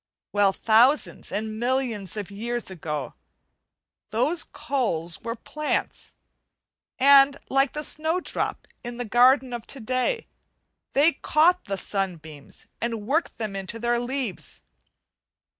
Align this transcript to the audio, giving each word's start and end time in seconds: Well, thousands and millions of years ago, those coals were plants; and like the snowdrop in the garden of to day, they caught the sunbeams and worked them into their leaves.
Well, 0.31 0.51
thousands 0.51 1.31
and 1.31 1.59
millions 1.59 2.17
of 2.17 2.31
years 2.31 2.71
ago, 2.71 3.13
those 4.09 4.43
coals 4.43 5.21
were 5.21 5.35
plants; 5.35 6.15
and 6.97 7.37
like 7.51 7.73
the 7.73 7.83
snowdrop 7.83 8.67
in 8.83 8.97
the 8.97 9.05
garden 9.05 9.53
of 9.53 9.67
to 9.67 9.79
day, 9.79 10.25
they 10.93 11.11
caught 11.13 11.65
the 11.65 11.77
sunbeams 11.77 12.65
and 12.81 13.05
worked 13.05 13.37
them 13.37 13.55
into 13.55 13.77
their 13.77 13.99
leaves. 13.99 14.63